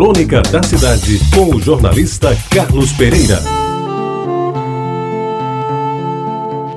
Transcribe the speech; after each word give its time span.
Crônica 0.00 0.40
da 0.40 0.62
Cidade, 0.62 1.20
com 1.34 1.54
o 1.54 1.60
jornalista 1.60 2.34
Carlos 2.48 2.90
Pereira. 2.90 3.38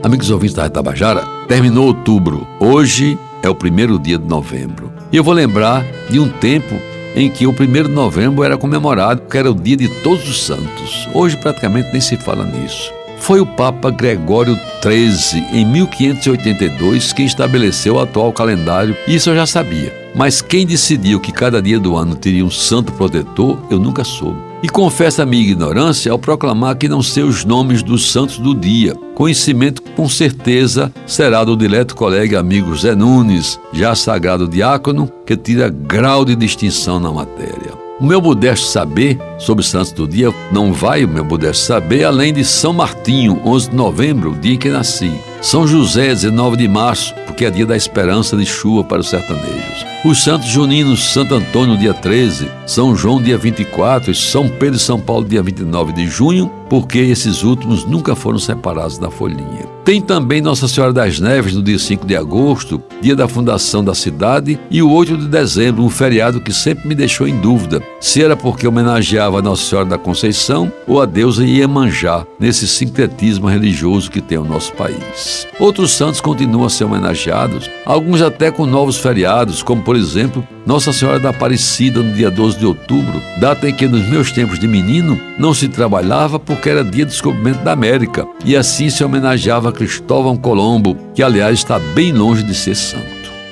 Amigos 0.03 0.29
ouvintes 0.29 0.53
da 0.53 0.69
Tabajara, 0.69 1.23
terminou 1.47 1.87
outubro. 1.87 2.45
Hoje 2.59 3.17
é 3.41 3.47
o 3.47 3.55
primeiro 3.55 3.97
dia 3.97 4.17
de 4.17 4.27
novembro. 4.27 4.91
E 5.09 5.15
eu 5.15 5.23
vou 5.23 5.33
lembrar 5.33 5.85
de 6.09 6.19
um 6.19 6.27
tempo 6.27 6.75
em 7.15 7.29
que 7.29 7.47
o 7.47 7.53
primeiro 7.53 7.87
de 7.87 7.95
novembro 7.95 8.43
era 8.43 8.57
comemorado, 8.57 9.21
que 9.21 9.37
era 9.37 9.49
o 9.49 9.55
dia 9.55 9.77
de 9.77 9.87
todos 9.87 10.27
os 10.27 10.43
santos. 10.43 11.07
Hoje 11.13 11.37
praticamente 11.37 11.93
nem 11.93 12.01
se 12.01 12.17
fala 12.17 12.43
nisso. 12.43 12.91
Foi 13.19 13.39
o 13.39 13.45
Papa 13.45 13.89
Gregório 13.89 14.59
XIII, 14.81 15.45
em 15.53 15.65
1582, 15.65 17.13
quem 17.13 17.25
estabeleceu 17.25 17.95
o 17.95 17.99
atual 18.01 18.33
calendário. 18.33 18.97
Isso 19.07 19.29
eu 19.29 19.35
já 19.35 19.45
sabia. 19.45 20.02
Mas 20.15 20.41
quem 20.41 20.65
decidiu 20.65 21.19
que 21.19 21.31
cada 21.31 21.61
dia 21.61 21.79
do 21.79 21.95
ano 21.95 22.15
teria 22.15 22.45
um 22.45 22.51
santo 22.51 22.91
protetor, 22.93 23.57
eu 23.69 23.79
nunca 23.79 24.03
soube. 24.03 24.37
E 24.61 24.69
confesso 24.69 25.21
a 25.21 25.25
minha 25.25 25.43
ignorância 25.43 26.11
ao 26.11 26.17
proclamar 26.17 26.77
que 26.77 26.87
não 26.87 27.01
sei 27.01 27.23
os 27.23 27.43
nomes 27.43 27.83
dos 27.83 28.11
santos 28.11 28.37
do 28.37 28.55
dia. 28.55 28.95
Conhecimento 29.13 29.81
com 29.81 30.07
certeza 30.07 30.93
será 31.05 31.43
do 31.43 31.57
dileto 31.57 31.95
colega 31.95 32.35
e 32.35 32.39
amigo 32.39 32.73
Zé 32.75 32.95
Nunes, 32.95 33.59
já 33.73 33.93
sagrado 33.93 34.47
diácono, 34.47 35.11
que 35.25 35.35
tira 35.35 35.67
grau 35.67 36.23
de 36.23 36.35
distinção 36.35 36.97
na 36.97 37.11
matéria. 37.11 37.83
O 37.99 38.05
meu 38.05 38.21
modesto 38.21 38.67
saber 38.67 39.19
sobre 39.37 39.63
Santos 39.63 39.91
do 39.91 40.07
Dia 40.07 40.33
não 40.51 40.73
vai 40.73 41.05
o 41.05 41.07
meu 41.07 41.23
modesto 41.23 41.65
saber 41.65 42.05
além 42.05 42.33
de 42.33 42.43
São 42.43 42.73
Martinho, 42.73 43.41
11 43.45 43.69
de 43.69 43.75
novembro, 43.75 44.31
o 44.31 44.35
dia 44.35 44.55
em 44.55 44.57
que 44.57 44.69
nasci. 44.69 45.11
São 45.41 45.67
José, 45.67 46.07
19 46.07 46.57
de 46.57 46.67
março, 46.67 47.13
porque 47.33 47.45
é 47.45 47.49
dia 47.49 47.65
da 47.65 47.75
esperança 47.75 48.37
de 48.37 48.45
chuva 48.45 48.83
para 48.83 49.01
os 49.01 49.09
sertanejos. 49.09 49.83
Os 50.05 50.23
santos 50.23 50.47
juninos, 50.47 51.11
Santo 51.11 51.33
Antônio, 51.33 51.75
dia 51.75 51.91
13, 51.91 52.47
São 52.67 52.95
João, 52.95 53.19
dia 53.19 53.39
24 53.39 54.11
e 54.11 54.15
São 54.15 54.47
Pedro 54.47 54.75
e 54.75 54.79
São 54.79 54.99
Paulo, 54.99 55.25
dia 55.25 55.41
29 55.41 55.93
de 55.93 56.05
junho, 56.05 56.51
porque 56.69 56.99
esses 56.99 57.41
últimos 57.41 57.85
nunca 57.85 58.15
foram 58.15 58.37
separados 58.37 58.99
da 58.99 59.09
folhinha. 59.09 59.72
Tem 59.85 59.99
também 59.99 60.39
Nossa 60.39 60.65
Senhora 60.65 60.93
das 60.93 61.19
Neves, 61.19 61.53
no 61.53 61.61
dia 61.61 61.77
5 61.77 62.07
de 62.07 62.15
agosto, 62.15 62.81
dia 63.01 63.17
da 63.17 63.27
fundação 63.27 63.83
da 63.83 63.93
cidade, 63.93 64.57
e 64.71 64.81
o 64.81 64.89
8 64.89 65.17
de 65.17 65.27
dezembro, 65.27 65.83
um 65.83 65.89
feriado 65.89 66.39
que 66.39 66.53
sempre 66.53 66.87
me 66.87 66.95
deixou 66.95 67.27
em 67.27 67.37
dúvida 67.37 67.83
se 67.99 68.23
era 68.23 68.35
porque 68.35 68.65
homenageava 68.65 69.39
a 69.39 69.41
Nossa 69.41 69.63
Senhora 69.63 69.89
da 69.89 69.97
Conceição 69.97 70.71
ou 70.87 71.01
a 71.01 71.05
deusa 71.05 71.45
Iemanjá, 71.45 72.25
nesse 72.39 72.65
sincretismo 72.65 73.47
religioso 73.47 74.09
que 74.09 74.21
tem 74.21 74.37
o 74.37 74.45
nosso 74.45 74.71
país. 74.71 75.45
Outros 75.59 75.91
santos 75.91 76.21
continuam 76.21 76.65
a 76.65 76.69
ser 76.69 76.85
homenageados, 76.85 77.69
alguns 77.85 78.21
até 78.21 78.51
com 78.51 78.65
novos 78.65 78.97
feriados, 78.97 79.61
como 79.61 79.81
por 79.81 79.97
exemplo 79.97 80.47
Nossa 80.65 80.93
Senhora 80.93 81.19
da 81.19 81.31
Aparecida 81.31 82.01
no 82.01 82.13
dia 82.13 82.31
12 82.31 82.57
de 82.57 82.65
outubro, 82.65 83.21
data 83.37 83.67
em 83.67 83.73
que 83.73 83.87
nos 83.87 84.07
meus 84.07 84.31
tempos 84.31 84.57
de 84.57 84.67
menino 84.67 85.19
não 85.37 85.53
se 85.53 85.67
trabalhava 85.67 86.39
porque 86.39 86.69
era 86.69 86.85
dia 86.85 87.05
do 87.05 87.09
descobrimento 87.09 87.63
da 87.63 87.73
América, 87.73 88.25
e 88.45 88.55
assim 88.55 88.89
se 88.89 89.03
homenageava 89.03 89.72
Cristóvão 89.73 90.37
Colombo, 90.37 90.95
que 91.13 91.21
aliás 91.21 91.59
está 91.59 91.79
bem 91.79 92.13
longe 92.13 92.43
de 92.43 92.55
ser 92.55 92.75
santo. 92.75 93.03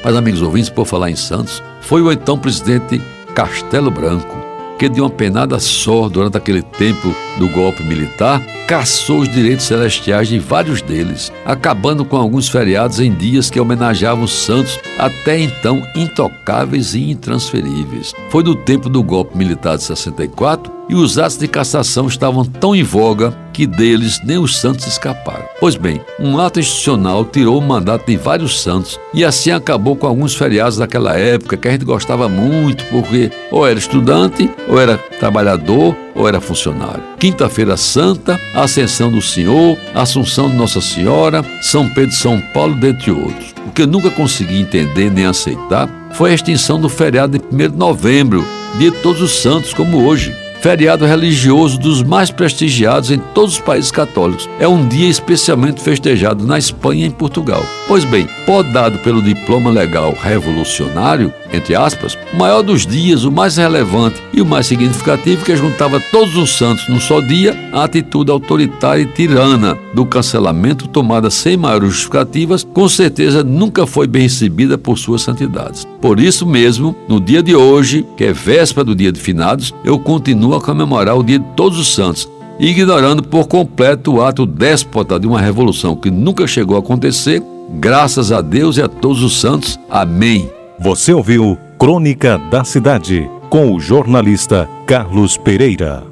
Mas, 0.03 0.15
amigos 0.15 0.41
ouvintes, 0.41 0.69
por 0.69 0.85
falar 0.85 1.11
em 1.11 1.15
santos, 1.15 1.61
foi 1.81 2.01
o 2.01 2.11
então 2.11 2.37
presidente 2.37 3.01
Castelo 3.35 3.91
Branco, 3.91 4.37
que 4.79 4.89
de 4.89 5.01
uma 5.01 5.09
penada 5.09 5.59
só 5.59 6.07
durante 6.07 6.37
aquele 6.37 6.61
tempo 6.61 7.13
do 7.37 7.47
golpe 7.49 7.83
militar, 7.83 8.41
caçou 8.67 9.19
os 9.19 9.29
direitos 9.29 9.65
celestiais 9.65 10.27
de 10.27 10.39
vários 10.39 10.81
deles, 10.81 11.31
acabando 11.45 12.05
com 12.05 12.15
alguns 12.15 12.47
feriados 12.47 12.99
em 12.99 13.13
dias 13.13 13.49
que 13.49 13.59
homenageavam 13.59 14.23
os 14.23 14.31
santos 14.31 14.79
até 14.97 15.39
então 15.39 15.81
intocáveis 15.95 16.93
e 16.93 17.11
intransferíveis. 17.11 18.13
Foi 18.29 18.43
no 18.43 18.55
tempo 18.55 18.89
do 18.89 19.03
golpe 19.03 19.37
militar 19.37 19.77
de 19.77 19.83
64 19.83 20.71
e 20.89 20.95
os 20.95 21.17
atos 21.17 21.37
de 21.37 21.47
cassação 21.47 22.07
estavam 22.07 22.43
tão 22.43 22.75
em 22.75 22.83
voga 22.83 23.33
que 23.53 23.65
deles 23.65 24.19
nem 24.23 24.37
os 24.37 24.59
santos 24.59 24.85
escaparam. 24.87 25.45
Pois 25.59 25.75
bem, 25.75 26.01
um 26.19 26.37
ato 26.37 26.59
institucional 26.59 27.23
tirou 27.23 27.57
o 27.57 27.61
mandato 27.61 28.05
de 28.05 28.17
vários 28.17 28.61
santos 28.61 28.99
e 29.13 29.23
assim 29.23 29.51
acabou 29.51 29.95
com 29.95 30.07
alguns 30.07 30.35
feriados 30.35 30.77
daquela 30.77 31.17
época 31.17 31.57
que 31.57 31.67
a 31.67 31.71
gente 31.71 31.85
gostava 31.85 32.27
muito 32.27 32.83
porque 32.85 33.31
ou 33.51 33.65
era 33.65 33.79
estudante, 33.79 34.49
ou 34.67 34.79
era 34.79 34.97
trabalhador, 35.19 35.95
ou 36.21 36.27
era 36.27 36.39
funcionário. 36.39 37.03
Quinta-feira 37.19 37.75
Santa, 37.75 38.39
Ascensão 38.53 39.11
do 39.11 39.21
Senhor, 39.21 39.77
Assunção 39.93 40.49
de 40.49 40.55
Nossa 40.55 40.79
Senhora, 40.79 41.43
São 41.61 41.89
Pedro 41.89 42.11
e 42.11 42.15
São 42.15 42.39
Paulo, 42.53 42.75
dentre 42.75 43.11
outros. 43.11 43.53
O 43.67 43.71
que 43.71 43.81
eu 43.81 43.87
nunca 43.87 44.11
consegui 44.11 44.61
entender 44.61 45.09
nem 45.11 45.25
aceitar 45.25 45.89
foi 46.13 46.31
a 46.31 46.33
extinção 46.35 46.79
do 46.79 46.89
feriado 46.89 47.39
de 47.39 47.45
1 47.51 47.57
de 47.71 47.77
novembro, 47.77 48.45
dia 48.77 48.91
de 48.91 48.97
todos 48.97 49.21
os 49.21 49.41
santos, 49.41 49.73
como 49.73 50.05
hoje 50.05 50.35
feriado 50.61 51.05
religioso 51.05 51.79
dos 51.79 52.03
mais 52.03 52.29
prestigiados 52.29 53.09
em 53.09 53.17
todos 53.17 53.55
os 53.55 53.59
países 53.59 53.89
católicos. 53.89 54.47
É 54.59 54.67
um 54.67 54.87
dia 54.87 55.09
especialmente 55.09 55.81
festejado 55.81 56.45
na 56.45 56.57
Espanha 56.57 57.03
e 57.03 57.07
em 57.07 57.11
Portugal. 57.11 57.65
Pois 57.87 58.05
bem, 58.05 58.27
podado 58.45 58.99
pelo 58.99 59.21
diploma 59.21 59.71
legal 59.71 60.15
revolucionário, 60.21 61.33
entre 61.51 61.75
aspas, 61.75 62.17
o 62.31 62.37
maior 62.37 62.61
dos 62.61 62.85
dias, 62.85 63.23
o 63.23 63.31
mais 63.31 63.57
relevante 63.57 64.21
e 64.31 64.41
o 64.41 64.45
mais 64.45 64.67
significativo 64.67 65.43
que 65.43 65.55
juntava 65.55 65.99
todos 66.11 66.37
os 66.37 66.55
santos 66.55 66.87
num 66.87 66.99
só 66.99 67.19
dia, 67.19 67.57
a 67.73 67.83
atitude 67.83 68.31
autoritária 68.31 69.01
e 69.01 69.05
tirana 69.05 69.77
do 69.93 70.05
cancelamento 70.05 70.87
tomada 70.87 71.29
sem 71.29 71.57
maiores 71.57 71.89
justificativas, 71.89 72.63
com 72.63 72.87
certeza 72.87 73.43
nunca 73.43 73.85
foi 73.87 74.07
bem 74.07 74.23
recebida 74.23 74.77
por 74.77 74.97
suas 74.97 75.23
santidades. 75.23 75.85
Por 75.99 76.19
isso 76.19 76.45
mesmo, 76.45 76.95
no 77.07 77.19
dia 77.19 77.43
de 77.43 77.55
hoje, 77.55 78.05
que 78.15 78.23
é 78.23 78.33
véspera 78.33 78.85
do 78.85 78.95
dia 78.95 79.11
de 79.11 79.19
finados, 79.19 79.73
eu 79.83 79.99
continuo 79.99 80.50
a 80.55 80.61
comemorar 80.61 81.17
o 81.17 81.23
dia 81.23 81.39
de 81.39 81.45
todos 81.55 81.79
os 81.79 81.93
santos, 81.93 82.29
ignorando 82.59 83.23
por 83.23 83.47
completo 83.47 84.15
o 84.15 84.21
ato 84.21 84.45
déspota 84.45 85.19
de 85.19 85.27
uma 85.27 85.41
revolução 85.41 85.95
que 85.95 86.11
nunca 86.11 86.45
chegou 86.45 86.75
a 86.75 86.79
acontecer, 86.79 87.41
graças 87.79 88.31
a 88.31 88.41
Deus 88.41 88.77
e 88.77 88.81
a 88.81 88.87
todos 88.87 89.23
os 89.23 89.39
santos. 89.39 89.79
Amém. 89.89 90.49
Você 90.79 91.13
ouviu 91.13 91.57
Crônica 91.77 92.37
da 92.49 92.63
Cidade 92.63 93.29
com 93.49 93.73
o 93.73 93.79
jornalista 93.79 94.69
Carlos 94.85 95.37
Pereira. 95.37 96.10